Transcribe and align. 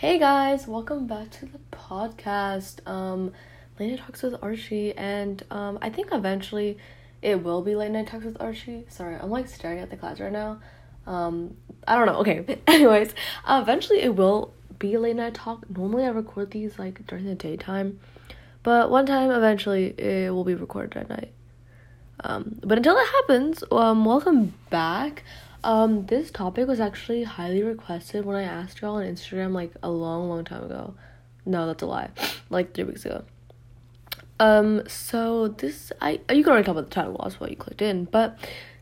Hey 0.00 0.18
guys, 0.18 0.66
welcome 0.66 1.06
back 1.06 1.28
to 1.32 1.44
the 1.44 1.58
podcast. 1.70 2.78
Um, 2.88 3.34
Late 3.78 3.90
Night 3.90 3.98
Talks 3.98 4.22
with 4.22 4.34
Archie, 4.40 4.94
and 4.96 5.44
um, 5.50 5.78
I 5.82 5.90
think 5.90 6.08
eventually 6.10 6.78
it 7.20 7.44
will 7.44 7.60
be 7.60 7.74
Late 7.76 7.90
Night 7.90 8.06
Talks 8.06 8.24
with 8.24 8.40
Archie. 8.40 8.86
Sorry, 8.88 9.16
I'm 9.16 9.28
like 9.28 9.46
staring 9.46 9.78
at 9.78 9.90
the 9.90 9.98
clouds 9.98 10.18
right 10.18 10.32
now. 10.32 10.58
Um, 11.06 11.54
I 11.86 11.96
don't 11.96 12.06
know. 12.06 12.14
Okay, 12.20 12.62
anyways, 12.66 13.12
uh, 13.44 13.60
eventually 13.62 14.00
it 14.00 14.16
will 14.16 14.54
be 14.78 14.96
Late 14.96 15.16
Night 15.16 15.34
Talk. 15.34 15.68
Normally 15.68 16.04
I 16.04 16.08
record 16.08 16.52
these 16.52 16.78
like 16.78 17.06
during 17.06 17.26
the 17.26 17.34
daytime, 17.34 18.00
but 18.62 18.90
one 18.90 19.04
time 19.04 19.30
eventually 19.30 19.88
it 20.00 20.32
will 20.32 20.44
be 20.44 20.54
recorded 20.54 20.96
at 20.96 21.10
night. 21.10 21.32
Um, 22.20 22.58
but 22.62 22.78
until 22.78 22.94
that 22.94 23.06
happens, 23.06 23.62
um, 23.70 24.06
welcome 24.06 24.54
back. 24.70 25.24
Um, 25.62 26.06
this 26.06 26.30
topic 26.30 26.66
was 26.66 26.80
actually 26.80 27.24
highly 27.24 27.62
requested 27.62 28.24
when 28.24 28.36
I 28.36 28.42
asked 28.42 28.80
y'all 28.80 28.96
on 28.96 29.04
Instagram 29.04 29.52
like 29.52 29.72
a 29.82 29.90
long, 29.90 30.28
long 30.28 30.44
time 30.44 30.64
ago. 30.64 30.94
No, 31.44 31.66
that's 31.66 31.82
a 31.82 31.86
lie. 31.86 32.10
Like 32.52 32.74
three 32.74 32.82
weeks 32.82 33.04
ago. 33.04 33.22
Um, 34.40 34.82
so 34.88 35.48
this 35.48 35.92
I 36.00 36.20
you 36.32 36.42
can 36.42 36.48
already 36.48 36.64
tell 36.64 36.74
by 36.74 36.80
the 36.80 36.88
title, 36.88 37.20
that's 37.22 37.38
why 37.38 37.46
you 37.46 37.54
clicked 37.54 37.80
in, 37.80 38.06
but 38.06 38.38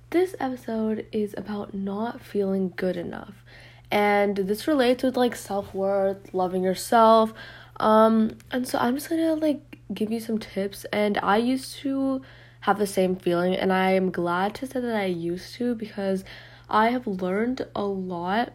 this 0.09 0.34
episode 0.41 1.05
is 1.12 1.34
about 1.36 1.74
not 1.74 2.22
feeling 2.22 2.72
good 2.77 2.97
enough. 2.97 3.45
And 3.91 4.36
this 4.36 4.66
relates 4.66 5.02
with 5.02 5.19
like 5.19 5.36
self-worth, 5.36 6.33
loving 6.33 6.62
yourself. 6.62 7.34
Um, 7.78 8.38
and 8.50 8.66
so 8.66 8.78
I'm 8.78 8.95
just 8.95 9.10
gonna 9.10 9.34
like 9.34 9.60
give 9.92 10.10
you 10.10 10.20
some 10.20 10.38
tips 10.38 10.86
and 10.95 11.19
I 11.19 11.36
used 11.36 11.77
to 11.78 12.22
have 12.60 12.78
the 12.78 12.86
same 12.86 13.16
feeling 13.16 13.55
and 13.55 13.70
I 13.70 13.92
am 13.92 14.10
glad 14.10 14.55
to 14.56 14.66
say 14.66 14.80
that 14.80 14.97
I 14.97 15.06
used 15.06 15.55
to 15.56 15.74
because 15.74 16.24
I 16.68 16.90
have 16.90 17.06
learned 17.06 17.66
a 17.74 17.84
lot 17.84 18.52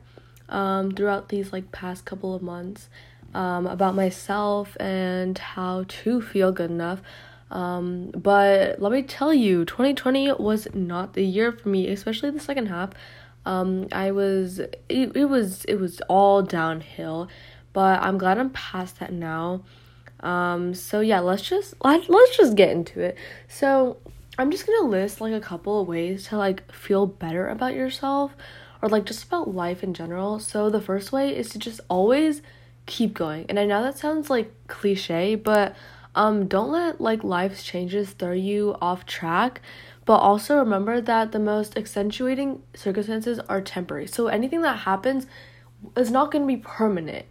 um, 0.50 0.92
throughout 0.92 1.30
these 1.30 1.52
like 1.52 1.72
past 1.72 2.06
couple 2.06 2.36
of 2.36 2.42
months 2.42 2.90
um, 3.34 3.66
about 3.68 3.96
myself 3.96 4.78
and 4.80 5.38
how 5.38 5.86
to 5.88 6.22
feel 6.22 6.52
good 6.52 6.70
enough. 6.70 7.02
Um, 7.50 8.12
but 8.12 8.82
let 8.82 8.92
me 8.92 9.04
tell 9.04 9.34
you, 9.34 9.66
2020 9.66 10.34
was 10.34 10.68
not 10.74 11.14
the 11.14 11.24
year 11.24 11.52
for 11.52 11.70
me, 11.70 11.88
especially 11.90 12.32
the 12.32 12.40
second 12.40 12.68
half. 12.68 12.92
Um, 13.46 13.88
I 13.92 14.12
was 14.12 14.60
it, 14.60 14.80
it 14.90 15.26
was 15.26 15.66
it 15.66 15.76
was 15.76 16.02
all 16.08 16.42
downhill, 16.42 17.28
but 17.74 18.02
I'm 18.02 18.18
glad 18.18 18.38
I'm 18.38 18.50
past 18.52 19.00
that 19.00 19.12
now. 19.12 19.64
Um, 20.22 20.74
so 20.74 21.02
yeah, 21.02 21.20
let's 21.20 21.42
just 21.42 21.76
let, 21.84 22.10
let's 22.10 22.38
just 22.38 22.56
get 22.56 22.70
into 22.70 23.02
it. 23.02 23.18
So 23.50 23.98
I'm 24.38 24.52
just 24.52 24.66
gonna 24.66 24.88
list 24.88 25.22
like 25.22 25.34
a 25.34 25.40
couple 25.40 25.82
of 25.82 25.88
ways 25.88 26.28
to 26.28 26.38
like 26.38 26.72
feel 26.72 27.06
better 27.06 27.48
about 27.48 27.76
yourself 27.76 28.36
or 28.82 28.90
like 28.90 29.06
just 29.06 29.24
about 29.24 29.54
life 29.54 29.84
in 29.84 29.94
general. 29.94 30.40
So 30.40 30.70
the 30.70 30.82
first 30.82 31.12
way 31.12 31.36
is 31.36 31.50
to 31.50 31.60
just 31.60 31.80
always 31.90 32.42
keep 32.86 33.14
going. 33.14 33.46
And 33.48 33.60
I 33.60 33.66
know 33.66 33.84
that 33.84 33.98
sounds 33.98 34.30
like 34.30 34.52
cliche, 34.68 35.36
but 35.36 35.76
um 36.16 36.48
don't 36.48 36.72
let 36.72 37.00
like 37.00 37.24
life's 37.24 37.64
changes 37.64 38.12
throw 38.12 38.34
you 38.34 38.76
off 38.82 39.06
track. 39.06 39.62
But 40.06 40.18
also 40.18 40.58
remember 40.58 41.00
that 41.00 41.32
the 41.32 41.40
most 41.40 41.78
accentuating 41.78 42.62
circumstances 42.76 43.40
are 43.40 43.62
temporary. 43.62 44.08
So 44.08 44.28
anything 44.28 44.62
that 44.64 44.80
happens 44.80 45.28
is 45.96 46.12
not 46.12 46.32
going 46.32 46.44
to 46.44 46.48
be 46.48 46.62
permanent. 46.62 47.26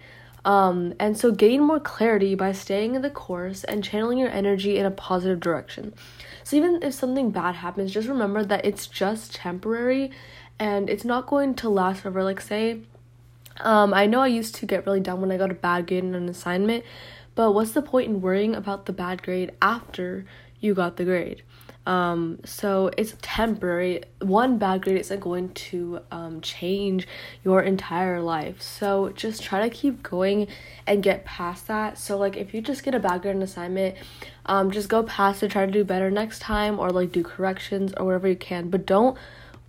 Um, 0.45 0.95
and 0.99 1.17
so 1.17 1.31
gain 1.31 1.63
more 1.63 1.79
clarity 1.79 2.35
by 2.35 2.53
staying 2.53 2.95
in 2.95 3.03
the 3.03 3.11
course 3.11 3.63
and 3.65 3.85
channeling 3.85 4.19
your 4.19 4.31
energy 4.31 4.77
in 4.77 4.87
a 4.87 4.91
positive 4.91 5.39
direction. 5.39 5.95
So 6.43 6.57
even 6.57 6.83
if 6.83 6.95
something 6.95 7.31
bad 7.31 7.57
happens, 7.57 7.93
just 7.93 8.09
remember 8.09 8.45
that 8.45 8.65
it's 8.65 8.87
just 8.87 9.35
temporary 9.37 10.11
and 10.59 10.91
it's 10.91 11.05
not 11.05 11.27
going 11.27 11.55
to 11.57 11.69
last 11.69 12.03
forever. 12.03 12.25
Like 12.25 12.41
say, 12.41 12.81
um, 13.61 13.95
I 13.95 14.07
know 14.07 14.21
I 14.21 14.27
used 14.27 14.57
to 14.57 14.67
get 14.67 14.85
really 14.85 15.01
down 15.01 15.21
when 15.21 15.31
I 15.31 15.37
got 15.37 15.51
a 15.51 15.55
bad 15.55 15.87
grade 15.87 16.05
in 16.05 16.15
an 16.15 16.29
assignment, 16.29 16.85
but 17.35 17.53
what's 17.53 17.73
the 17.73 17.83
point 17.83 18.09
in 18.09 18.21
worrying 18.21 18.55
about 18.55 18.87
the 18.87 18.93
bad 18.93 19.23
grade 19.23 19.53
after 19.63 20.25
you 20.61 20.75
got 20.75 20.97
the 20.97 21.05
grade? 21.05 21.43
Um, 21.85 22.39
so 22.45 22.91
it's 22.97 23.15
temporary. 23.23 24.03
One 24.21 24.59
bad 24.59 24.83
grade 24.83 24.99
isn't 24.99 25.21
going 25.21 25.51
to 25.55 26.01
um, 26.11 26.41
change 26.41 27.09
your 27.45 27.61
entire 27.63 28.21
life. 28.21 28.63
So 28.63 29.11
just 29.11 29.43
try 29.43 29.69
to 29.69 29.75
keep 29.75 30.03
going 30.03 30.47
and 30.87 31.03
get 31.03 31.25
past 31.25 31.67
that. 31.67 31.99
So 31.99 32.17
like 32.17 32.37
if 32.37 32.55
you 32.55 32.61
just 32.61 32.85
get 32.85 32.95
a 32.95 33.01
bad 33.01 33.23
grade 33.23 33.37
in 33.37 33.43
assignment, 33.43 33.97
um, 34.47 34.71
just 34.71 34.89
go 34.89 35.03
past 35.03 35.43
it, 35.43 35.51
try 35.51 35.67
to 35.67 35.73
do 35.73 35.85
better 35.85 36.11
next 36.11 36.39
time, 36.39 36.79
or 36.79 36.91
like 36.91 37.13
do 37.13 37.23
corrections 37.23 37.93
or 37.97 38.07
whatever 38.07 38.29
you 38.29 38.37
can. 38.37 38.71
But 38.71 38.87
don't 38.87 39.19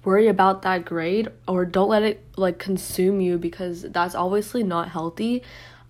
worry 0.04 0.28
about 0.28 0.62
that 0.64 0.86
grade 0.86 1.30
or 1.48 1.66
don't 1.66 1.90
let 1.90 2.04
it 2.04 2.24
like 2.36 2.60
consume 2.60 3.22
you 3.22 3.38
because 3.38 3.84
that's 3.84 4.16
obviously 4.16 4.62
not 4.62 4.90
healthy 4.90 5.42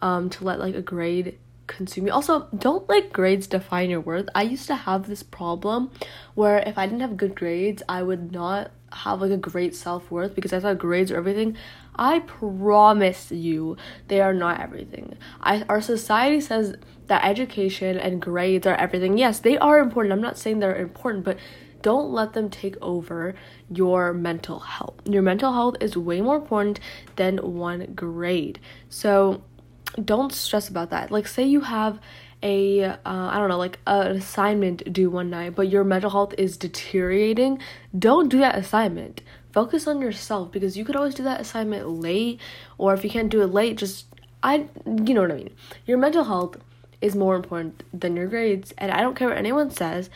um 0.04 0.30
to 0.30 0.44
let 0.44 0.60
like 0.60 0.76
a 0.76 0.82
grade 0.84 1.36
consume 1.76 2.08
you. 2.08 2.14
Also, 2.14 2.48
don't 2.58 2.88
let 2.90 3.12
grades 3.12 3.48
define 3.48 3.90
your 3.90 4.02
worth. 4.02 4.30
I 4.34 4.44
used 4.44 4.68
to 4.68 4.76
have 4.76 5.08
this 5.08 5.24
problem 5.24 5.92
where 6.36 6.60
if 6.60 6.78
I 6.78 6.86
didn't 6.86 7.02
have 7.02 7.18
good 7.18 7.36
grades, 7.36 7.84
I 7.90 8.04
would 8.04 8.32
not 8.32 8.72
have 8.92 9.22
like 9.22 9.32
a 9.32 9.38
great 9.38 9.76
self 9.76 10.12
worth 10.12 10.36
because 10.36 10.54
I 10.54 10.60
thought 10.60 10.78
grades 10.78 11.12
are 11.12 11.18
everything. 11.18 11.58
I 11.96 12.20
promise 12.20 13.32
you, 13.32 13.78
they 14.08 14.22
are 14.22 14.34
not 14.34 14.60
everything. 14.60 15.18
I 15.42 15.64
our 15.70 15.82
society 15.82 16.42
says 16.42 16.76
that 17.08 17.26
education 17.26 17.98
and 17.98 18.22
grades 18.22 18.66
are 18.66 18.76
everything. 18.76 19.18
Yes, 19.18 19.40
they 19.40 19.58
are 19.58 19.80
important. 19.80 20.14
I'm 20.14 20.22
not 20.22 20.38
saying 20.38 20.60
they're 20.60 20.76
important, 20.76 21.26
but 21.26 21.38
don't 21.82 22.12
let 22.12 22.34
them 22.34 22.50
take 22.50 22.78
over 22.82 23.36
your 23.70 24.14
mental 24.14 24.60
health. 24.60 24.96
Your 25.06 25.22
mental 25.22 25.54
health 25.54 25.76
is 25.82 25.98
way 25.98 26.22
more 26.22 26.38
important 26.38 26.80
than 27.18 27.38
one 27.38 27.94
grade. 27.94 28.60
So 28.90 29.44
don't 30.04 30.32
stress 30.32 30.70
about 30.70 30.90
that. 30.92 31.12
Like, 31.12 31.28
say 31.28 31.44
you 31.44 31.62
have 31.62 32.00
a 32.42 32.84
uh, 32.84 32.98
I 33.06 33.38
don't 33.38 33.50
know, 33.50 33.58
like 33.58 33.80
an 33.88 34.18
assignment 34.18 34.92
due 34.92 35.10
one 35.10 35.30
night, 35.30 35.56
but 35.56 35.70
your 35.70 35.84
mental 35.84 36.10
health 36.10 36.34
is 36.38 36.58
deteriorating. 36.58 37.60
Don't 37.98 38.30
do 38.30 38.40
that 38.40 38.56
assignment. 38.56 39.22
Focus 39.52 39.88
on 39.88 40.02
yourself 40.02 40.52
because 40.52 40.76
you 40.78 40.84
could 40.84 40.96
always 40.96 41.16
do 41.16 41.24
that 41.24 41.40
assignment 41.40 41.88
late, 41.88 42.40
or 42.78 42.94
if 42.94 43.04
you 43.04 43.10
can't 43.10 43.30
do 43.30 43.42
it 43.42 43.48
late, 43.48 43.78
just 43.78 44.08
I, 44.42 44.68
you 44.86 45.14
know 45.14 45.22
what 45.22 45.32
I 45.32 45.36
mean. 45.36 45.50
Your 45.86 45.98
mental 45.98 46.26
health 46.26 46.58
is 47.02 47.16
more 47.16 47.36
important 47.36 47.84
than 47.94 48.16
your 48.16 48.28
grades, 48.28 48.74
and 48.78 48.92
I 48.92 49.02
don't 49.02 49.16
care 49.16 49.30
what 49.30 49.38
anyone 49.38 49.72
says. 49.72 50.10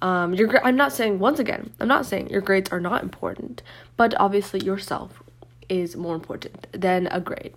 Um, 0.00 0.34
your 0.34 0.64
I'm 0.64 0.76
not 0.76 0.92
saying 0.92 1.18
once 1.18 1.38
again, 1.38 1.70
I'm 1.80 1.88
not 1.88 2.06
saying 2.06 2.30
your 2.30 2.40
grades 2.40 2.70
are 2.70 2.80
not 2.80 3.02
important, 3.02 3.62
but 3.96 4.14
obviously 4.18 4.60
yourself 4.60 5.22
is 5.68 5.96
more 5.96 6.14
important 6.14 6.66
than 6.72 7.06
a 7.08 7.20
grade. 7.20 7.54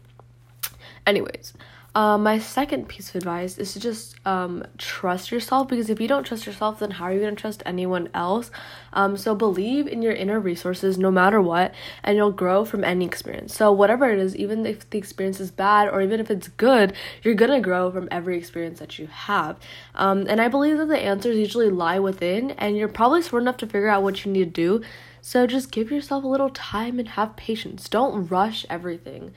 Anyways, 1.07 1.53
uh, 1.95 2.17
my 2.17 2.37
second 2.37 2.89
piece 2.89 3.09
of 3.09 3.15
advice 3.15 3.57
is 3.57 3.71
to 3.71 3.79
just 3.79 4.15
um, 4.27 4.63
trust 4.77 5.31
yourself 5.31 5.69
because 5.69 5.89
if 5.89 6.01
you 6.01 6.07
don't 6.07 6.25
trust 6.25 6.45
yourself, 6.45 6.79
then 6.79 6.91
how 6.91 7.05
are 7.05 7.13
you 7.13 7.21
going 7.21 7.33
to 7.33 7.41
trust 7.41 7.63
anyone 7.65 8.09
else? 8.13 8.51
Um, 8.91 9.15
so 9.15 9.33
believe 9.33 9.87
in 9.87 10.01
your 10.01 10.11
inner 10.11 10.37
resources 10.37 10.97
no 10.97 11.09
matter 11.09 11.41
what, 11.41 11.73
and 12.03 12.17
you'll 12.17 12.33
grow 12.33 12.65
from 12.65 12.83
any 12.83 13.05
experience. 13.05 13.55
So, 13.55 13.71
whatever 13.71 14.11
it 14.11 14.19
is, 14.19 14.35
even 14.35 14.65
if 14.65 14.87
the 14.89 14.97
experience 14.97 15.39
is 15.39 15.49
bad 15.49 15.87
or 15.87 16.01
even 16.01 16.19
if 16.19 16.29
it's 16.29 16.49
good, 16.49 16.91
you're 17.23 17.35
going 17.35 17.51
to 17.51 17.61
grow 17.61 17.89
from 17.89 18.09
every 18.11 18.37
experience 18.37 18.79
that 18.79 18.99
you 18.99 19.07
have. 19.07 19.57
Um, 19.95 20.25
and 20.27 20.41
I 20.41 20.49
believe 20.49 20.77
that 20.79 20.89
the 20.89 20.99
answers 20.99 21.37
usually 21.37 21.69
lie 21.69 21.99
within, 21.99 22.51
and 22.51 22.75
you're 22.75 22.89
probably 22.89 23.21
smart 23.21 23.43
enough 23.43 23.57
to 23.57 23.65
figure 23.65 23.87
out 23.87 24.03
what 24.03 24.25
you 24.25 24.31
need 24.33 24.53
to 24.53 24.79
do. 24.79 24.85
So, 25.21 25.47
just 25.47 25.71
give 25.71 25.89
yourself 25.89 26.25
a 26.25 26.27
little 26.27 26.49
time 26.49 26.99
and 26.99 27.07
have 27.07 27.37
patience. 27.37 27.87
Don't 27.87 28.27
rush 28.27 28.65
everything 28.69 29.33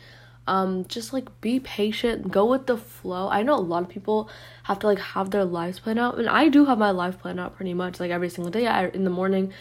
um 0.51 0.85
just 0.87 1.13
like 1.13 1.29
be 1.41 1.61
patient 1.61 2.31
go 2.31 2.45
with 2.45 2.67
the 2.67 2.77
flow. 2.77 3.29
I 3.29 3.43
know 3.45 3.55
a 3.55 3.69
lot 3.73 3.85
of 3.85 3.89
people 3.89 4.29
have 4.65 4.81
to 4.81 4.89
like 4.89 4.99
have 4.99 5.31
their 5.31 5.45
lives 5.45 5.79
planned 5.79 6.01
out 6.01 6.19
and 6.19 6.29
i 6.29 6.49
do 6.49 6.65
have 6.65 6.79
my 6.79 6.91
life 6.91 7.19
planned 7.21 7.41
out 7.41 7.55
pretty 7.57 7.73
much 7.73 8.01
like 8.01 8.11
every 8.11 8.29
single 8.29 8.51
day. 8.51 8.67
I, 8.67 8.89
in 8.89 9.05
the 9.05 9.11
morning 9.11 9.53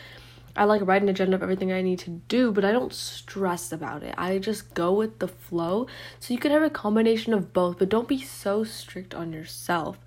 i 0.55 0.63
like 0.63 0.81
write 0.83 1.03
an 1.03 1.09
agenda 1.09 1.35
of 1.35 1.43
everything 1.43 1.71
i 1.71 1.83
need 1.83 1.99
to 1.99 2.09
do 2.27 2.51
but 2.51 2.65
i 2.65 2.71
don't 2.71 2.93
stress 2.93 3.71
about 3.71 4.01
it. 4.01 4.15
I 4.17 4.39
just 4.39 4.73
go 4.73 4.91
with 4.91 5.19
the 5.19 5.27
flow. 5.27 5.85
So 6.19 6.33
you 6.33 6.39
can 6.39 6.51
have 6.51 6.63
a 6.63 6.71
combination 6.71 7.33
of 7.33 7.53
both 7.53 7.77
but 7.77 7.89
don't 7.89 8.07
be 8.07 8.21
so 8.21 8.63
strict 8.63 9.13
on 9.13 9.31
yourself. 9.31 9.99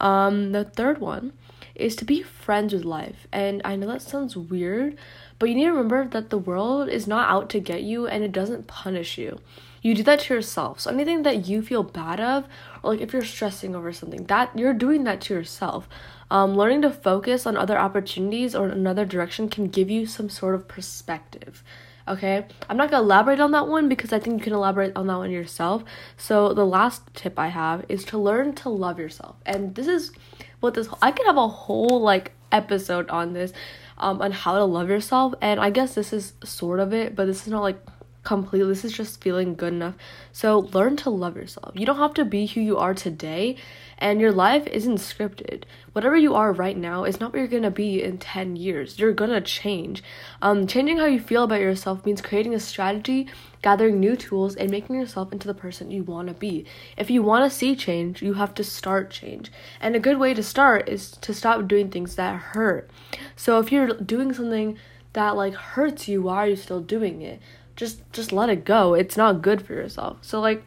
Um 0.00 0.52
the 0.52 0.64
third 0.64 0.98
one 0.98 1.32
is 1.74 1.96
to 1.96 2.04
be 2.04 2.22
friends 2.22 2.72
with 2.72 2.84
life 2.84 3.26
and 3.32 3.62
i 3.64 3.74
know 3.74 3.86
that 3.86 4.02
sounds 4.02 4.36
weird 4.36 4.96
but 5.38 5.48
you 5.48 5.54
need 5.54 5.64
to 5.64 5.70
remember 5.70 6.06
that 6.06 6.28
the 6.30 6.38
world 6.38 6.88
is 6.88 7.06
not 7.06 7.28
out 7.30 7.48
to 7.48 7.58
get 7.58 7.82
you 7.82 8.06
and 8.06 8.22
it 8.22 8.32
doesn't 8.32 8.66
punish 8.66 9.16
you 9.16 9.40
you 9.82 9.94
do 9.94 10.02
that 10.02 10.20
to 10.20 10.34
yourself. 10.34 10.80
So 10.80 10.90
anything 10.90 11.22
that 11.22 11.46
you 11.46 11.62
feel 11.62 11.82
bad 11.82 12.20
of, 12.20 12.44
or 12.82 12.92
like 12.92 13.00
if 13.00 13.12
you're 13.12 13.24
stressing 13.24 13.74
over 13.74 13.92
something, 13.92 14.24
that 14.26 14.56
you're 14.58 14.74
doing 14.74 15.04
that 15.04 15.20
to 15.22 15.34
yourself. 15.34 15.88
Um, 16.30 16.54
learning 16.54 16.82
to 16.82 16.90
focus 16.90 17.44
on 17.44 17.56
other 17.56 17.76
opportunities 17.76 18.54
or 18.54 18.68
another 18.68 19.04
direction 19.04 19.48
can 19.48 19.66
give 19.66 19.90
you 19.90 20.06
some 20.06 20.28
sort 20.28 20.54
of 20.54 20.68
perspective. 20.68 21.64
Okay, 22.06 22.46
I'm 22.68 22.76
not 22.76 22.90
gonna 22.90 23.02
elaborate 23.02 23.40
on 23.40 23.52
that 23.52 23.68
one 23.68 23.88
because 23.88 24.12
I 24.12 24.18
think 24.18 24.38
you 24.38 24.44
can 24.44 24.52
elaborate 24.52 24.96
on 24.96 25.06
that 25.06 25.16
one 25.16 25.30
yourself. 25.30 25.84
So 26.16 26.52
the 26.54 26.66
last 26.66 27.02
tip 27.14 27.38
I 27.38 27.48
have 27.48 27.84
is 27.88 28.04
to 28.06 28.18
learn 28.18 28.54
to 28.56 28.68
love 28.68 28.98
yourself, 28.98 29.36
and 29.46 29.74
this 29.74 29.86
is 29.86 30.12
what 30.60 30.74
this 30.74 30.88
I 31.02 31.12
could 31.12 31.26
have 31.26 31.36
a 31.36 31.46
whole 31.46 32.00
like 32.00 32.32
episode 32.50 33.08
on 33.10 33.32
this, 33.32 33.52
um, 33.98 34.20
on 34.22 34.32
how 34.32 34.54
to 34.54 34.64
love 34.64 34.88
yourself, 34.88 35.34
and 35.40 35.60
I 35.60 35.70
guess 35.70 35.94
this 35.94 36.12
is 36.12 36.32
sort 36.42 36.80
of 36.80 36.92
it, 36.92 37.14
but 37.14 37.26
this 37.26 37.42
is 37.42 37.48
not 37.48 37.62
like 37.62 37.80
completely. 38.22 38.68
This 38.68 38.84
is 38.84 38.92
just 38.92 39.22
feeling 39.22 39.54
good 39.54 39.72
enough. 39.72 39.94
So 40.32 40.58
learn 40.72 40.96
to 40.98 41.10
love 41.10 41.36
yourself. 41.36 41.72
You 41.74 41.86
don't 41.86 41.98
have 41.98 42.14
to 42.14 42.24
be 42.24 42.46
who 42.46 42.60
you 42.60 42.76
are 42.76 42.94
today, 42.94 43.56
and 43.98 44.20
your 44.20 44.32
life 44.32 44.66
isn't 44.66 44.96
scripted. 44.96 45.64
Whatever 45.92 46.16
you 46.16 46.34
are 46.34 46.52
right 46.52 46.76
now 46.76 47.04
is 47.04 47.18
not 47.18 47.32
what 47.32 47.38
you're 47.38 47.48
gonna 47.48 47.70
be 47.70 48.02
in 48.02 48.18
10 48.18 48.56
years. 48.56 48.98
You're 48.98 49.12
gonna 49.12 49.40
change. 49.40 50.02
Um, 50.42 50.66
changing 50.66 50.98
how 50.98 51.06
you 51.06 51.20
feel 51.20 51.44
about 51.44 51.60
yourself 51.60 52.04
means 52.04 52.20
creating 52.20 52.54
a 52.54 52.60
strategy, 52.60 53.28
gathering 53.62 53.98
new 53.98 54.16
tools, 54.16 54.54
and 54.54 54.70
making 54.70 54.96
yourself 54.96 55.32
into 55.32 55.46
the 55.46 55.54
person 55.54 55.90
you 55.90 56.02
wanna 56.02 56.34
be. 56.34 56.66
If 56.96 57.10
you 57.10 57.22
wanna 57.22 57.50
see 57.50 57.74
change, 57.74 58.22
you 58.22 58.34
have 58.34 58.54
to 58.54 58.64
start 58.64 59.10
change. 59.10 59.50
And 59.80 59.96
a 59.96 60.00
good 60.00 60.18
way 60.18 60.34
to 60.34 60.42
start 60.42 60.88
is 60.88 61.10
to 61.12 61.34
stop 61.34 61.66
doing 61.68 61.90
things 61.90 62.16
that 62.16 62.36
hurt. 62.36 62.90
So 63.36 63.58
if 63.58 63.72
you're 63.72 63.94
doing 63.94 64.32
something 64.32 64.78
that 65.12 65.36
like 65.36 65.54
hurts 65.54 66.08
you, 66.08 66.22
why 66.22 66.36
are 66.36 66.48
you 66.48 66.56
still 66.56 66.80
doing 66.80 67.22
it? 67.22 67.40
Just 67.80 68.12
just 68.12 68.30
let 68.30 68.50
it 68.50 68.64
go. 68.66 68.94
It's 68.94 69.16
not 69.16 69.40
good 69.40 69.62
for 69.62 69.72
yourself. 69.72 70.18
So 70.20 70.38
like 70.40 70.62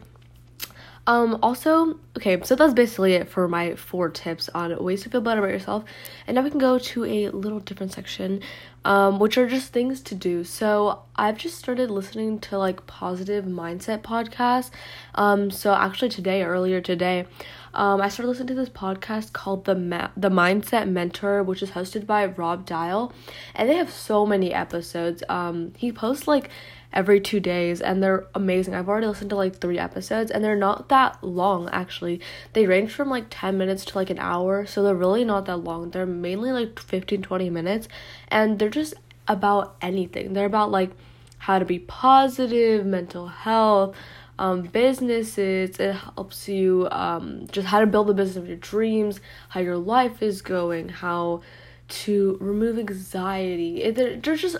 um 1.06 1.38
also 1.42 2.00
okay, 2.16 2.42
so 2.42 2.56
that's 2.56 2.74
basically 2.74 3.12
it 3.14 3.28
for 3.28 3.46
my 3.46 3.76
four 3.76 4.08
tips 4.08 4.48
on 4.54 4.76
ways 4.82 5.02
to 5.02 5.10
feel 5.10 5.20
better 5.20 5.40
about 5.40 5.52
yourself. 5.52 5.84
And 6.26 6.34
now 6.34 6.42
we 6.42 6.50
can 6.50 6.58
go 6.58 6.78
to 6.78 7.04
a 7.04 7.28
little 7.28 7.60
different 7.60 7.92
section 7.92 8.40
um 8.84 9.20
which 9.20 9.38
are 9.38 9.48
just 9.48 9.72
things 9.72 10.00
to 10.08 10.14
do. 10.16 10.42
So 10.42 11.02
I've 11.14 11.38
just 11.38 11.56
started 11.56 11.88
listening 11.88 12.40
to 12.46 12.58
like 12.58 12.84
positive 12.88 13.44
mindset 13.44 14.02
podcasts. 14.02 14.70
Um 15.14 15.52
so 15.52 15.72
actually 15.72 16.08
today 16.08 16.42
earlier 16.42 16.80
today 16.80 17.26
um, 17.74 18.00
I 18.00 18.08
started 18.08 18.28
listening 18.28 18.48
to 18.48 18.54
this 18.54 18.68
podcast 18.68 19.32
called 19.32 19.64
the 19.64 19.74
Ma- 19.74 20.10
the 20.16 20.30
Mindset 20.30 20.88
Mentor, 20.88 21.42
which 21.42 21.62
is 21.62 21.70
hosted 21.70 22.06
by 22.06 22.24
Rob 22.26 22.64
Dial, 22.64 23.12
and 23.54 23.68
they 23.68 23.76
have 23.76 23.90
so 23.90 24.24
many 24.24 24.54
episodes. 24.54 25.22
Um, 25.28 25.72
he 25.76 25.92
posts 25.92 26.26
like 26.28 26.50
every 26.94 27.20
two 27.20 27.40
days 27.40 27.80
and 27.80 28.02
they're 28.02 28.26
amazing. 28.34 28.74
I've 28.74 28.88
already 28.88 29.08
listened 29.08 29.30
to 29.30 29.36
like 29.36 29.56
three 29.56 29.78
episodes 29.78 30.30
and 30.30 30.44
they're 30.44 30.56
not 30.56 30.88
that 30.88 31.22
long 31.22 31.68
actually. 31.70 32.20
They 32.52 32.66
range 32.66 32.92
from 32.92 33.10
like 33.10 33.26
10 33.30 33.58
minutes 33.58 33.84
to 33.86 33.98
like 33.98 34.10
an 34.10 34.18
hour, 34.20 34.64
so 34.64 34.82
they're 34.82 34.94
really 34.94 35.24
not 35.24 35.46
that 35.46 35.58
long. 35.58 35.90
They're 35.90 36.06
mainly 36.06 36.52
like 36.52 36.78
15 36.78 37.22
20 37.22 37.50
minutes 37.50 37.88
and 38.28 38.58
they're 38.58 38.70
just 38.70 38.94
about 39.26 39.76
anything. 39.82 40.32
They're 40.32 40.46
about 40.46 40.70
like 40.70 40.92
how 41.38 41.58
to 41.58 41.64
be 41.64 41.80
positive, 41.80 42.86
mental 42.86 43.26
health, 43.26 43.94
um, 44.38 44.62
businesses. 44.62 45.78
It 45.78 45.94
helps 45.94 46.48
you 46.48 46.88
um, 46.90 47.46
just 47.50 47.68
how 47.68 47.80
to 47.80 47.86
build 47.86 48.08
the 48.08 48.14
business 48.14 48.36
of 48.36 48.48
your 48.48 48.56
dreams, 48.56 49.20
how 49.48 49.60
your 49.60 49.78
life 49.78 50.22
is 50.22 50.42
going, 50.42 50.88
how 50.88 51.42
to 51.86 52.38
remove 52.40 52.78
anxiety. 52.78 53.82
It, 53.82 54.22
there's 54.22 54.40
just 54.40 54.56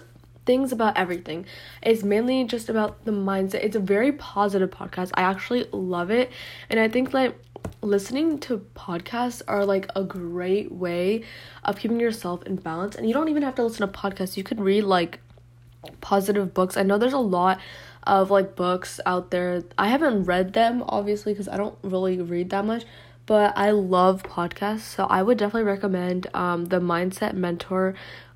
things 0.47 0.73
about 0.73 0.97
everything. 0.97 1.47
It's 1.83 2.03
mainly 2.03 2.45
just 2.45 2.69
about 2.69 3.05
the 3.05 3.13
mindset. 3.13 3.65
It's 3.65 3.77
a 3.77 3.81
very 3.81 4.13
positive 4.13 4.71
podcast. 4.71 5.11
I 5.15 5.23
actually 5.23 5.65
love 5.73 6.11
it. 6.11 6.31
And 6.69 6.79
I 6.79 6.89
think 6.89 7.15
like 7.15 7.37
listening 7.83 8.39
to 8.41 8.59
podcasts 8.75 9.43
are 9.49 9.65
like 9.65 9.89
a 9.97 10.05
great 10.05 10.71
way 10.71 11.25
of 11.65 11.79
keeping 11.79 12.01
yourself 12.01 12.43
in 12.45 12.57
balance. 12.57 12.95
And 12.95 13.07
you 13.07 13.15
don't 13.15 13.29
even 13.29 13.43
have 13.43 13.55
to 13.57 13.65
listen 13.65 13.91
to 13.91 13.99
podcasts. 13.99 14.37
You 14.37 14.45
could 14.45 14.61
read 14.61 14.85
like 14.85 15.21
positive 16.01 16.55
books. 16.55 16.77
I 16.77 16.83
know 16.83 16.99
there's 16.99 17.13
a 17.13 17.19
lot 17.19 17.61
of 18.07 18.31
like 18.31 18.57
books 18.57 19.01
out 19.07 19.31
there. 19.31 19.65
I 19.79 19.89
haven't 19.89 20.25
read 20.25 20.53
them 20.53 20.85
obviously 20.89 21.33
because 21.33 21.49
I 21.49 21.57
don't 21.57 21.77
really 21.83 22.21
read 22.21 22.51
that 22.51 22.65
much, 22.65 22.85
but 23.27 23.57
I 23.57 23.71
love 23.71 24.23
podcasts. 24.23 24.81
So 24.81 25.05
I 25.05 25.23
would 25.23 25.39
definitely 25.39 25.65
recommend 25.65 26.27
um 26.35 26.67
the 26.67 26.81
Mindset 26.81 27.35
Mentor 27.35 27.95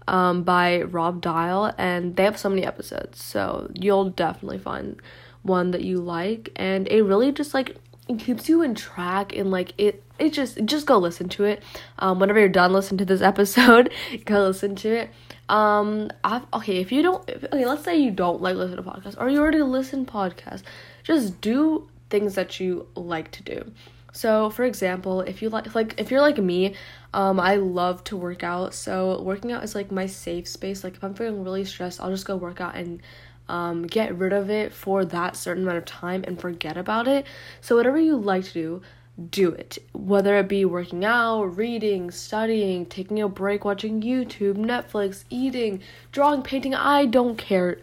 um, 0.09 0.43
by 0.43 0.83
Rob 0.83 1.21
Dial, 1.21 1.73
and 1.77 2.17
they 2.17 2.25
have 2.25 2.39
so 2.39 2.49
many 2.49 2.65
episodes, 2.65 3.23
so 3.23 3.71
you'll 3.75 4.09
definitely 4.11 4.59
find 4.59 5.01
one 5.43 5.71
that 5.71 5.83
you 5.83 5.99
like, 5.99 6.51
and 6.57 6.89
it 6.89 7.03
really 7.03 7.31
just 7.31 7.55
like 7.55 7.77
keeps 8.19 8.49
you 8.49 8.63
in 8.63 8.75
track 8.75 9.37
and 9.37 9.51
like 9.51 9.75
it 9.77 10.03
it 10.19 10.33
just 10.33 10.65
just 10.65 10.87
go 10.87 10.97
listen 10.97 11.29
to 11.29 11.45
it 11.45 11.63
um 11.99 12.19
whenever 12.19 12.39
you're 12.41 12.49
done 12.49 12.73
listen 12.73 12.97
to 12.97 13.05
this 13.05 13.21
episode 13.33 13.93
go 14.25 14.45
listen 14.45 14.75
to 14.75 14.89
it 14.89 15.11
um 15.49 16.11
I've, 16.25 16.47
okay 16.53 16.79
if 16.79 16.93
you 16.93 17.03
don't 17.03 17.29
if, 17.29 17.45
okay 17.45 17.67
let's 17.67 17.85
say 17.85 17.99
you 17.99 18.11
don't 18.11 18.43
like 18.43 18.57
listen 18.57 18.77
to 18.77 18.83
podcasts 18.83 19.19
or 19.19 19.29
you 19.29 19.41
already 19.41 19.63
listen 19.63 20.05
podcasts 20.07 20.63
just 21.05 21.41
do 21.41 21.89
things 22.11 22.35
that 22.35 22.61
you 22.61 22.87
like 22.95 23.31
to 23.33 23.43
do 23.43 23.73
so, 24.13 24.51
for 24.51 24.65
example, 24.65 25.21
if 25.21 25.43
you 25.43 25.49
like 25.51 25.75
like 25.75 25.95
if 25.99 26.11
you're 26.11 26.21
like 26.21 26.39
me, 26.39 26.75
um 27.15 27.39
I 27.39 27.57
love 27.57 28.03
to 28.05 28.17
work 28.17 28.43
out. 28.43 28.75
So, 28.75 29.21
working 29.23 29.53
out 29.53 29.63
is 29.63 29.75
like 29.75 29.93
my 29.93 30.07
safe 30.07 30.49
space. 30.49 30.83
Like 30.83 30.95
if 30.95 31.05
I'm 31.05 31.15
feeling 31.15 31.45
really 31.45 31.65
stressed, 31.65 32.01
I'll 32.01 32.11
just 32.11 32.27
go 32.27 32.37
work 32.37 32.61
out 32.61 32.75
and 32.75 33.03
um 33.49 33.87
get 33.87 34.17
rid 34.17 34.33
of 34.33 34.51
it 34.51 34.73
for 34.73 35.05
that 35.05 35.37
certain 35.37 35.63
amount 35.63 35.79
of 35.79 35.85
time 35.85 36.25
and 36.27 36.41
forget 36.41 36.77
about 36.77 37.07
it. 37.07 37.27
So, 37.61 37.77
whatever 37.77 37.99
you 37.99 38.17
like 38.17 38.45
to 38.45 38.53
do, 38.53 38.83
do 39.31 39.51
it. 39.51 39.79
Whether 39.93 40.37
it 40.39 40.49
be 40.49 40.65
working 40.65 41.05
out, 41.05 41.45
reading, 41.57 42.11
studying, 42.11 42.87
taking 42.87 43.21
a 43.21 43.29
break, 43.29 43.65
watching 43.65 44.01
YouTube, 44.01 44.57
Netflix, 44.57 45.25
eating, 45.29 45.81
drawing, 46.13 46.43
painting, 46.43 46.75
I 46.75 47.07
don't 47.07 47.37
care. 47.37 47.79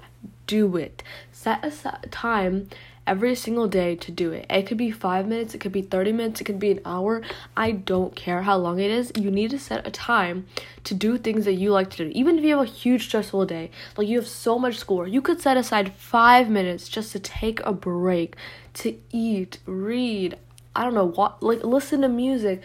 Do 0.47 0.77
it. 0.77 1.01
Set 1.31 1.65
a 1.65 2.07
time 2.09 2.69
every 3.07 3.35
single 3.35 3.67
day 3.67 3.95
to 3.95 4.11
do 4.11 4.31
it. 4.31 4.45
It 4.49 4.63
could 4.63 4.77
be 4.77 4.91
five 4.91 5.27
minutes, 5.27 5.53
it 5.53 5.59
could 5.59 5.71
be 5.71 5.81
30 5.81 6.11
minutes, 6.11 6.41
it 6.41 6.43
could 6.45 6.59
be 6.59 6.71
an 6.71 6.81
hour. 6.85 7.21
I 7.55 7.71
don't 7.71 8.15
care 8.15 8.43
how 8.43 8.57
long 8.57 8.79
it 8.79 8.91
is. 8.91 9.11
You 9.15 9.31
need 9.31 9.51
to 9.51 9.59
set 9.59 9.85
a 9.85 9.91
time 9.91 10.45
to 10.83 10.93
do 10.93 11.17
things 11.17 11.45
that 11.45 11.53
you 11.53 11.71
like 11.71 11.89
to 11.91 11.97
do. 11.97 12.11
Even 12.13 12.37
if 12.37 12.43
you 12.43 12.57
have 12.57 12.67
a 12.67 12.69
huge 12.69 13.05
stressful 13.05 13.45
day, 13.45 13.71
like 13.97 14.07
you 14.07 14.17
have 14.17 14.27
so 14.27 14.57
much 14.57 14.77
school, 14.77 15.07
you 15.07 15.21
could 15.21 15.41
set 15.41 15.57
aside 15.57 15.93
five 15.93 16.49
minutes 16.49 16.89
just 16.89 17.11
to 17.11 17.19
take 17.19 17.59
a 17.61 17.73
break, 17.73 18.35
to 18.75 18.97
eat, 19.11 19.59
read, 19.65 20.37
I 20.75 20.83
don't 20.83 20.93
know, 20.93 21.07
what, 21.07 21.41
like 21.41 21.63
listen 21.63 22.01
to 22.01 22.09
music. 22.09 22.61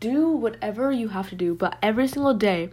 Do 0.00 0.30
whatever 0.30 0.90
you 0.90 1.08
have 1.08 1.28
to 1.28 1.36
do, 1.36 1.54
but 1.54 1.78
every 1.80 2.08
single 2.08 2.34
day, 2.34 2.70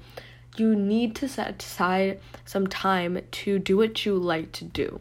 you 0.58 0.76
need 0.76 1.16
to 1.18 1.28
set 1.30 1.62
aside 1.62 2.20
some 2.44 2.66
time 2.66 3.22
to 3.32 3.60
do 3.60 3.78
what 3.78 4.04
you 4.06 4.16
like 4.16 4.52
to 4.54 4.66
do 4.66 5.00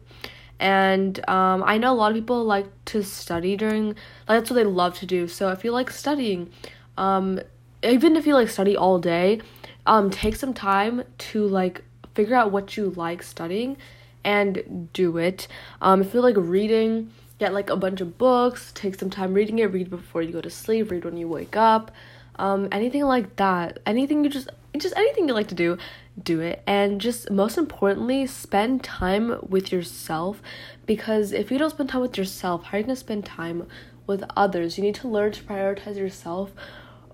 and 0.61 1.19
um, 1.29 1.63
I 1.65 1.79
know 1.79 1.93
a 1.93 1.95
lot 1.95 2.11
of 2.11 2.17
people 2.17 2.45
like 2.45 2.67
to 2.87 3.03
study 3.03 3.57
during 3.57 3.89
like 3.89 3.97
that's 4.27 4.51
what 4.51 4.57
they 4.57 4.65
love 4.65 4.99
to 4.99 5.07
do. 5.07 5.29
So 5.29 5.51
if 5.51 5.65
you 5.65 5.71
like 5.71 5.91
studying, 5.91 6.51
um, 6.97 7.41
even 7.83 8.17
if 8.17 8.27
you 8.27 8.35
like 8.35 8.49
study 8.49 8.77
all 8.77 8.99
day, 8.99 9.41
um, 9.87 10.11
take 10.11 10.37
some 10.37 10.53
time 10.53 11.05
to 11.19 11.47
like 11.47 11.85
figure 12.15 12.35
out 12.35 12.51
what 12.51 12.77
you 12.77 12.91
like 12.91 13.23
studying 13.23 13.77
and 14.25 14.89
do 14.93 15.17
it. 15.19 15.47
Um, 15.81 16.01
if 16.03 16.13
you 16.13 16.21
like 16.21 16.37
reading, 16.37 17.13
get 17.39 17.55
like 17.55 17.71
a 17.71 17.77
bunch 17.77 18.01
of 18.01 18.19
books, 18.19 18.73
take 18.75 18.99
some 18.99 19.11
time 19.11 19.35
reading 19.35 19.59
it, 19.59 19.67
read 19.67 19.91
before 19.91 20.23
you 20.23 20.33
go 20.33 20.41
to 20.41 20.51
sleep, 20.51 20.91
read 20.91 21.05
when 21.05 21.17
you 21.17 21.29
wake 21.29 21.57
up, 21.57 21.93
um, 22.37 22.69
anything 22.73 23.05
like 23.05 23.37
that. 23.37 23.79
Anything 23.87 24.25
you 24.25 24.31
just 24.31 24.49
just 24.77 24.97
anything 24.97 25.27
you 25.27 25.35
like 25.35 25.49
to 25.49 25.55
do 25.55 25.77
do 26.23 26.41
it. 26.41 26.63
And 26.67 27.01
just 27.01 27.31
most 27.31 27.59
importantly 27.59 28.27
spend 28.27 28.83
time 28.83 29.39
with 29.49 29.73
yourself 29.73 30.43
because 30.87 31.33
if 31.33 31.51
you 31.51 31.59
don't 31.59 31.71
spend 31.71 31.91
time 31.91 32.01
with 32.01 32.19
yourself 32.19 32.65
how 32.65 32.77
are 32.77 32.81
you 32.81 32.87
to 32.87 32.97
spend 32.97 33.25
time 33.25 33.67
with 34.07 34.25
others? 34.37 34.79
You 34.79 34.85
need 34.85 34.95
to 34.97 35.09
learn 35.09 35.33
to 35.33 35.43
prioritize 35.43 35.97
yourself 35.97 36.53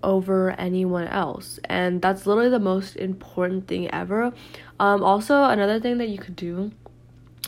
over 0.02 0.50
anyone 0.52 1.08
else. 1.08 1.58
And 1.64 2.02
that's 2.02 2.26
literally 2.26 2.50
the 2.50 2.58
most 2.58 2.96
important 2.96 3.66
thing 3.66 3.90
ever. 3.90 4.32
Um 4.80 5.02
also 5.02 5.44
another 5.44 5.80
thing 5.80 5.98
that 5.98 6.08
you 6.08 6.18
could 6.18 6.36
do 6.36 6.72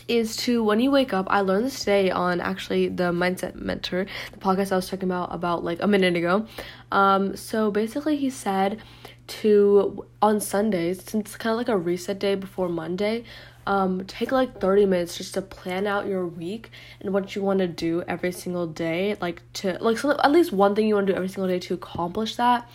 is 0.09 0.37
to 0.37 0.63
when 0.63 0.81
you 0.81 0.91
wake 0.91 1.13
up 1.13 1.27
i 1.29 1.41
learned 1.41 1.67
this 1.67 1.81
today 1.81 2.11
on 2.11 2.41
actually 2.41 2.89
the 2.89 3.11
mindset 3.13 3.55
mentor 3.55 4.07
the 4.33 4.39
podcast 4.39 4.73
i 4.73 4.77
was 4.77 4.89
talking 4.89 5.09
about 5.09 5.35
about 5.35 5.65
like 5.65 5.83
a 5.83 5.87
minute 5.87 6.17
ago 6.17 6.47
um 6.93 7.37
so 7.37 7.71
basically 7.71 8.17
he 8.17 8.31
said 8.31 8.81
to 9.27 10.07
on 10.23 10.41
Sundays, 10.41 11.03
since 11.03 11.31
it's 11.31 11.37
kind 11.37 11.53
of 11.53 11.59
like 11.59 11.69
a 11.69 11.77
reset 11.77 12.19
day 12.19 12.35
before 12.35 12.69
Monday, 12.69 13.25
um, 13.67 14.05
take 14.07 14.31
like 14.31 14.61
30 14.61 14.87
minutes 14.87 15.17
just 15.17 15.35
to 15.35 15.43
plan 15.43 15.87
out 15.87 16.07
your 16.07 16.27
week 16.27 16.71
and 17.01 17.13
what 17.13 17.35
you 17.35 17.43
want 17.43 17.59
to 17.59 17.67
do 17.67 18.05
every 18.07 18.33
single 18.33 18.67
day. 18.67 19.17
Like, 19.21 19.43
to, 19.55 19.77
like, 19.81 19.99
so 19.99 20.13
at 20.13 20.31
least 20.31 20.53
one 20.53 20.75
thing 20.75 20.87
you 20.87 20.95
want 20.95 21.09
to 21.09 21.13
do 21.13 21.17
every 21.17 21.29
single 21.29 21.49
day 21.49 21.59
to 21.61 21.75
accomplish 21.75 22.37
that 22.37 22.69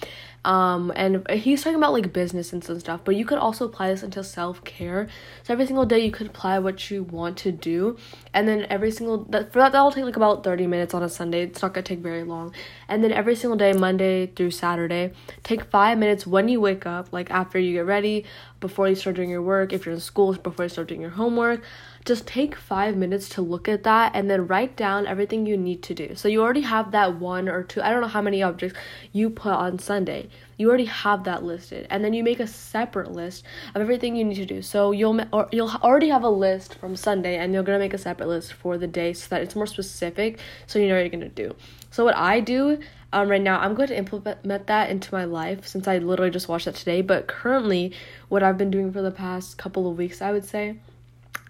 um 0.43 0.91
and 0.95 1.27
he's 1.29 1.63
talking 1.63 1.77
about 1.77 1.93
like 1.93 2.11
business 2.11 2.51
and 2.51 2.63
some 2.63 2.79
stuff 2.79 3.01
but 3.03 3.15
you 3.15 3.25
could 3.25 3.37
also 3.37 3.65
apply 3.65 3.89
this 3.89 4.01
into 4.01 4.23
self-care. 4.23 5.07
So 5.43 5.53
every 5.53 5.67
single 5.67 5.85
day 5.85 5.99
you 5.99 6.11
could 6.11 6.27
apply 6.27 6.59
what 6.59 6.89
you 6.89 7.03
want 7.03 7.37
to 7.39 7.51
do 7.51 7.97
and 8.33 8.47
then 8.47 8.65
every 8.69 8.91
single 8.91 9.25
that 9.25 9.53
for 9.53 9.59
that 9.59 9.71
that'll 9.71 9.91
take 9.91 10.05
like 10.05 10.15
about 10.15 10.43
30 10.43 10.67
minutes 10.67 10.93
on 10.93 11.03
a 11.03 11.09
sunday. 11.09 11.43
It's 11.43 11.61
not 11.61 11.73
gonna 11.73 11.83
take 11.83 11.99
very 11.99 12.23
long. 12.23 12.53
And 12.87 13.03
then 13.03 13.11
every 13.11 13.35
single 13.35 13.57
day 13.57 13.73
monday 13.73 14.27
through 14.27 14.51
saturday 14.51 15.11
take 15.43 15.63
five 15.65 15.97
minutes 15.97 16.25
when 16.25 16.49
you 16.49 16.59
wake 16.59 16.85
up 16.85 17.13
like 17.13 17.29
after 17.29 17.59
you 17.59 17.73
get 17.73 17.85
ready 17.85 18.25
before 18.59 18.87
you 18.87 18.95
start 18.95 19.15
doing 19.15 19.29
your 19.29 19.41
work 19.41 19.73
if 19.73 19.85
you're 19.85 19.95
in 19.95 20.01
school 20.01 20.33
before 20.33 20.65
you 20.65 20.69
start 20.69 20.87
doing 20.87 21.01
your 21.01 21.11
homework 21.11 21.61
just 22.05 22.25
take 22.25 22.55
five 22.55 22.95
minutes 22.95 23.29
to 23.29 23.41
look 23.41 23.69
at 23.69 23.83
that 23.83 24.11
and 24.15 24.29
then 24.29 24.47
write 24.47 24.75
down 24.75 25.05
everything 25.05 25.45
you 25.45 25.55
need 25.55 25.83
to 25.83 25.93
do. 25.93 26.15
So 26.15 26.27
you 26.27 26.41
already 26.41 26.61
have 26.61 26.91
that 26.91 27.19
one 27.19 27.47
or 27.47 27.63
two, 27.63 27.81
I 27.81 27.91
don't 27.91 28.01
know 28.01 28.07
how 28.07 28.21
many 28.21 28.41
objects 28.41 28.77
you 29.11 29.29
put 29.29 29.53
on 29.53 29.77
Sunday. 29.79 30.29
You 30.57 30.67
already 30.69 30.85
have 30.85 31.23
that 31.23 31.43
listed, 31.43 31.87
and 31.89 32.03
then 32.03 32.13
you 32.13 32.23
make 32.23 32.39
a 32.39 32.47
separate 32.47 33.11
list 33.11 33.43
of 33.73 33.81
everything 33.81 34.15
you 34.15 34.23
need 34.23 34.35
to 34.35 34.45
do. 34.45 34.61
So 34.61 34.91
you'll 34.91 35.19
or 35.33 35.49
you'll 35.51 35.71
already 35.71 36.09
have 36.09 36.23
a 36.23 36.29
list 36.29 36.75
from 36.75 36.95
Sunday, 36.95 37.37
and 37.37 37.53
you're 37.53 37.63
gonna 37.63 37.79
make 37.79 37.95
a 37.95 37.97
separate 37.97 38.27
list 38.27 38.53
for 38.53 38.77
the 38.77 38.87
day 38.87 39.13
so 39.13 39.27
that 39.29 39.41
it's 39.41 39.55
more 39.55 39.65
specific, 39.65 40.39
so 40.67 40.77
you 40.77 40.87
know 40.87 40.95
what 40.95 41.01
you're 41.01 41.09
gonna 41.09 41.29
do. 41.29 41.55
So 41.89 42.05
what 42.05 42.15
I 42.15 42.39
do 42.39 42.79
um, 43.13 43.27
right 43.27 43.41
now, 43.41 43.59
I'm 43.59 43.73
going 43.73 43.89
to 43.89 43.97
implement 43.97 44.67
that 44.67 44.89
into 44.89 45.13
my 45.13 45.25
life 45.25 45.67
since 45.67 45.87
I 45.87 45.97
literally 45.97 46.31
just 46.31 46.47
watched 46.47 46.65
that 46.65 46.75
today. 46.75 47.01
But 47.01 47.27
currently, 47.27 47.93
what 48.29 48.41
I've 48.41 48.57
been 48.57 48.71
doing 48.71 48.93
for 48.93 49.01
the 49.01 49.11
past 49.11 49.57
couple 49.57 49.89
of 49.89 49.97
weeks, 49.97 50.21
I 50.21 50.31
would 50.31 50.45
say, 50.45 50.77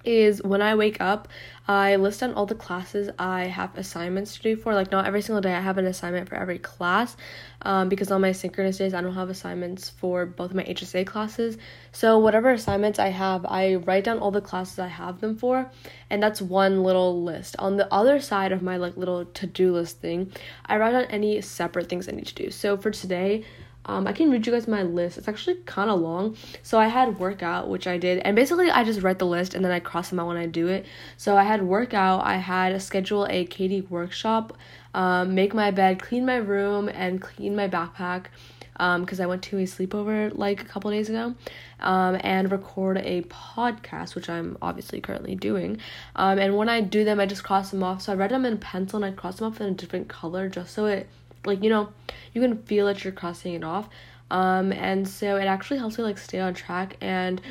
is 0.03 0.41
when 0.43 0.61
I 0.61 0.75
wake 0.75 0.99
up, 0.99 1.27
I 1.67 1.95
list 1.95 2.19
down 2.19 2.33
all 2.33 2.45
the 2.45 2.55
classes 2.55 3.09
I 3.19 3.43
have 3.43 3.77
assignments 3.77 4.35
to 4.35 4.41
do 4.41 4.55
for. 4.55 4.73
Like, 4.73 4.91
not 4.91 5.05
every 5.05 5.21
single 5.21 5.41
day 5.41 5.53
I 5.53 5.59
have 5.59 5.77
an 5.77 5.85
assignment 5.85 6.27
for 6.27 6.35
every 6.35 6.59
class 6.59 7.15
um, 7.61 7.87
because 7.87 8.11
on 8.11 8.21
my 8.21 8.31
synchronous 8.31 8.77
days 8.77 8.93
I 8.93 9.01
don't 9.01 9.13
have 9.13 9.29
assignments 9.29 9.89
for 9.89 10.25
both 10.25 10.53
my 10.53 10.63
HSA 10.63 11.05
classes. 11.05 11.57
So, 11.91 12.17
whatever 12.17 12.51
assignments 12.51 12.99
I 12.99 13.09
have, 13.09 13.45
I 13.45 13.75
write 13.75 14.05
down 14.05 14.19
all 14.19 14.31
the 14.31 14.41
classes 14.41 14.79
I 14.79 14.87
have 14.87 15.21
them 15.21 15.37
for, 15.37 15.69
and 16.09 16.21
that's 16.21 16.41
one 16.41 16.83
little 16.83 17.23
list. 17.23 17.55
On 17.59 17.77
the 17.77 17.91
other 17.93 18.19
side 18.19 18.51
of 18.51 18.61
my 18.61 18.77
like 18.77 18.97
little 18.97 19.25
to 19.25 19.47
do 19.47 19.73
list 19.73 19.99
thing, 20.01 20.31
I 20.65 20.77
write 20.77 20.91
down 20.91 21.05
any 21.05 21.41
separate 21.41 21.89
things 21.89 22.09
I 22.09 22.13
need 22.13 22.27
to 22.27 22.35
do. 22.35 22.51
So, 22.51 22.75
for 22.75 22.91
today, 22.91 23.45
um, 23.85 24.07
I 24.07 24.13
can 24.13 24.29
read 24.29 24.45
you 24.45 24.53
guys 24.53 24.67
my 24.67 24.83
list. 24.83 25.17
It's 25.17 25.27
actually 25.27 25.55
kind 25.65 25.89
of 25.89 25.99
long. 25.99 26.37
So 26.61 26.79
I 26.79 26.87
had 26.87 27.19
workout, 27.19 27.67
which 27.69 27.87
I 27.87 27.97
did, 27.97 28.19
and 28.19 28.35
basically 28.35 28.69
I 28.69 28.83
just 28.83 29.01
write 29.01 29.19
the 29.19 29.25
list 29.25 29.53
and 29.53 29.65
then 29.65 29.71
I 29.71 29.79
cross 29.79 30.09
them 30.09 30.19
out 30.19 30.27
when 30.27 30.37
I 30.37 30.45
do 30.45 30.67
it. 30.67 30.85
So 31.17 31.35
I 31.37 31.43
had 31.43 31.63
workout. 31.63 32.23
I 32.25 32.37
had 32.37 32.79
schedule 32.81 33.25
a 33.25 33.45
KD 33.45 33.89
workshop, 33.89 34.57
um, 34.93 35.33
make 35.33 35.53
my 35.53 35.71
bed, 35.71 36.01
clean 36.01 36.25
my 36.25 36.37
room, 36.37 36.89
and 36.89 37.21
clean 37.21 37.55
my 37.55 37.67
backpack. 37.67 38.25
Because 38.73 39.19
um, 39.19 39.23
I 39.23 39.27
went 39.27 39.43
to 39.43 39.59
a 39.59 39.63
sleepover 39.63 40.35
like 40.35 40.61
a 40.61 40.65
couple 40.65 40.89
days 40.89 41.07
ago, 41.07 41.35
um, 41.81 42.17
and 42.21 42.51
record 42.51 42.97
a 42.97 43.21
podcast, 43.23 44.15
which 44.15 44.27
I'm 44.27 44.57
obviously 44.59 45.01
currently 45.01 45.35
doing. 45.35 45.77
Um, 46.15 46.39
and 46.39 46.57
when 46.57 46.67
I 46.67 46.81
do 46.81 47.03
them, 47.03 47.19
I 47.19 47.27
just 47.27 47.43
cross 47.43 47.69
them 47.69 47.83
off. 47.83 48.01
So 48.01 48.13
I 48.13 48.15
write 48.15 48.31
them 48.31 48.45
in 48.45 48.57
pencil 48.57 49.03
and 49.03 49.13
I 49.13 49.15
cross 49.15 49.37
them 49.37 49.47
off 49.47 49.61
in 49.61 49.67
a 49.67 49.71
different 49.71 50.07
color 50.07 50.49
just 50.49 50.73
so 50.73 50.85
it 50.85 51.07
like 51.45 51.63
you 51.63 51.69
know 51.69 51.89
you 52.33 52.41
can 52.41 52.61
feel 52.63 52.85
that 52.85 53.03
you're 53.03 53.13
crossing 53.13 53.53
it 53.53 53.63
off 53.63 53.89
um 54.29 54.71
and 54.73 55.07
so 55.07 55.37
it 55.37 55.45
actually 55.45 55.77
helps 55.77 55.97
me 55.97 56.03
like 56.03 56.17
stay 56.17 56.39
on 56.39 56.53
track 56.53 56.97
and 57.01 57.41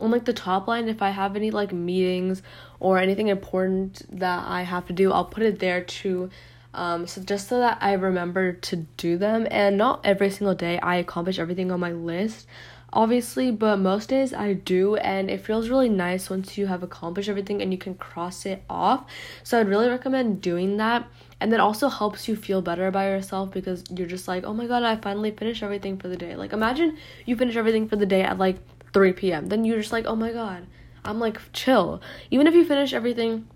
on 0.00 0.10
like 0.10 0.24
the 0.24 0.32
top 0.32 0.66
line 0.66 0.88
if 0.88 1.02
i 1.02 1.10
have 1.10 1.36
any 1.36 1.50
like 1.50 1.72
meetings 1.72 2.42
or 2.80 2.98
anything 2.98 3.28
important 3.28 4.04
that 4.18 4.46
i 4.46 4.62
have 4.62 4.86
to 4.86 4.92
do 4.92 5.12
i'll 5.12 5.24
put 5.24 5.42
it 5.42 5.58
there 5.58 5.82
too 5.82 6.28
um 6.74 7.06
so 7.06 7.22
just 7.22 7.48
so 7.48 7.58
that 7.60 7.78
i 7.80 7.92
remember 7.92 8.52
to 8.52 8.76
do 8.96 9.16
them 9.16 9.46
and 9.50 9.78
not 9.78 10.00
every 10.04 10.30
single 10.30 10.54
day 10.54 10.78
i 10.80 10.96
accomplish 10.96 11.38
everything 11.38 11.70
on 11.70 11.80
my 11.80 11.92
list 11.92 12.46
obviously, 12.92 13.50
but 13.50 13.76
most 13.76 14.08
days 14.08 14.32
I 14.32 14.54
do, 14.54 14.96
and 14.96 15.30
it 15.30 15.44
feels 15.44 15.68
really 15.68 15.88
nice 15.88 16.30
once 16.30 16.56
you 16.56 16.66
have 16.66 16.82
accomplished 16.82 17.28
everything 17.28 17.60
and 17.60 17.70
you 17.70 17.78
can 17.78 17.94
cross 17.94 18.46
it 18.46 18.62
off. 18.70 19.04
So 19.42 19.60
I'd 19.60 19.68
really 19.68 19.88
recommend 19.88 20.40
doing 20.40 20.78
that. 20.78 21.06
And 21.40 21.52
that 21.52 21.60
also 21.60 21.88
helps 21.88 22.28
you 22.28 22.36
feel 22.36 22.62
better 22.62 22.86
about 22.86 23.06
yourself 23.06 23.50
because 23.50 23.84
you're 23.94 24.06
just 24.06 24.26
like, 24.26 24.44
oh 24.44 24.54
my 24.54 24.66
god, 24.66 24.82
I 24.82 24.96
finally 24.96 25.30
finished 25.30 25.62
everything 25.62 25.98
for 25.98 26.08
the 26.08 26.16
day. 26.16 26.34
Like, 26.34 26.52
imagine 26.52 26.96
you 27.26 27.36
finish 27.36 27.56
everything 27.56 27.88
for 27.88 27.96
the 27.96 28.06
day 28.06 28.22
at 28.22 28.38
like 28.38 28.56
3 28.92 29.12
p.m. 29.12 29.48
Then 29.48 29.64
you're 29.64 29.78
just 29.78 29.92
like, 29.92 30.06
oh 30.06 30.16
my 30.16 30.32
god, 30.32 30.66
I'm 31.04 31.20
like 31.20 31.38
chill. 31.52 32.00
Even 32.30 32.46
if 32.46 32.54
you 32.54 32.64
finish 32.64 32.94
everything 32.94 33.46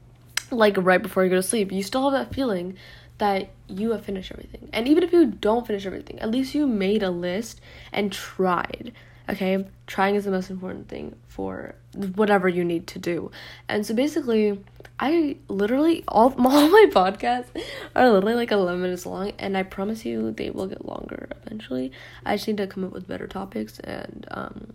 like 0.51 0.77
right 0.77 1.03
before 1.03 1.25
you 1.25 1.31
go 1.31 1.37
to 1.37 1.43
sleep, 1.43 1.73
you 1.73 1.83
still 1.83 2.11
have 2.11 2.19
that 2.19 2.35
feeling 2.35 2.77
that 3.19 3.51
you 3.69 3.93
have 3.93 4.05
finished 4.05 4.33
everything. 4.33 4.69
And 4.73 4.89
even 4.89 5.03
if 5.03 5.13
you 5.13 5.27
don't 5.27 5.67
finish 5.67 5.87
everything, 5.87 6.19
at 6.21 6.31
least 6.31 6.55
you 6.55 6.67
made 6.67 7.03
a 7.03 7.11
list 7.11 7.61
and 7.93 8.11
tried. 8.13 8.93
Okay, 9.31 9.65
trying 9.87 10.17
is 10.17 10.25
the 10.25 10.33
most 10.33 10.51
important 10.51 10.89
thing 10.89 11.15
for 11.29 11.77
whatever 12.17 12.49
you 12.49 12.65
need 12.65 12.89
to 12.89 12.99
do. 12.99 13.31
And 13.69 13.87
so 13.87 13.95
basically, 13.95 14.59
I 14.99 15.37
literally 15.47 16.03
all, 16.09 16.35
all 16.39 16.69
my 16.69 16.87
podcasts 16.91 17.47
are 17.95 18.11
literally 18.11 18.35
like 18.35 18.51
11 18.51 18.83
minutes 18.83 19.07
long, 19.07 19.33
and 19.39 19.57
I 19.57 19.63
promise 19.63 20.05
you 20.05 20.33
they 20.33 20.51
will 20.51 20.67
get 20.67 20.85
longer 20.85 21.29
eventually. 21.45 21.93
I 22.27 22.37
just 22.37 22.49
need 22.49 22.57
to 22.57 22.67
come 22.67 22.85
up 22.85 22.93
with 22.93 23.07
better 23.07 23.29
topics 23.29 23.79
and 23.81 24.27
um 24.33 24.73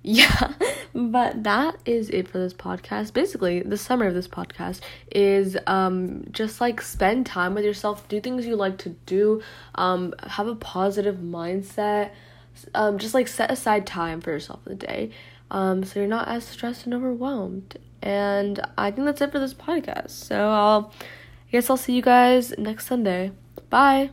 yeah, 0.02 0.52
but 0.94 1.42
that 1.42 1.76
is 1.84 2.08
it 2.08 2.28
for 2.28 2.38
this 2.38 2.54
podcast. 2.54 3.12
Basically, 3.12 3.60
the 3.60 3.76
summary 3.76 4.08
of 4.08 4.14
this 4.14 4.28
podcast 4.28 4.80
is 5.12 5.58
um 5.66 6.24
just 6.30 6.60
like 6.60 6.80
spend 6.80 7.26
time 7.26 7.54
with 7.54 7.64
yourself, 7.64 8.08
do 8.08 8.18
things 8.18 8.46
you 8.46 8.56
like 8.56 8.78
to 8.78 8.90
do, 9.04 9.42
um 9.74 10.14
have 10.26 10.46
a 10.46 10.54
positive 10.54 11.16
mindset 11.16 12.12
um, 12.74 12.98
just 12.98 13.14
like 13.14 13.28
set 13.28 13.50
aside 13.50 13.86
time 13.86 14.20
for 14.20 14.30
yourself 14.30 14.60
in 14.66 14.78
the 14.78 14.86
day 14.86 15.10
um, 15.50 15.84
so 15.84 16.00
you're 16.00 16.08
not 16.08 16.28
as 16.28 16.44
stressed 16.44 16.84
and 16.84 16.94
overwhelmed. 16.94 17.78
And 18.02 18.60
I 18.76 18.90
think 18.90 19.06
that's 19.06 19.20
it 19.20 19.32
for 19.32 19.38
this 19.38 19.54
podcast. 19.54 20.10
So 20.10 20.48
I'll 20.50 20.92
I 21.00 21.50
guess 21.52 21.70
I'll 21.70 21.76
see 21.76 21.94
you 21.94 22.02
guys 22.02 22.56
next 22.58 22.86
Sunday. 22.86 23.32
Bye. 23.70 24.10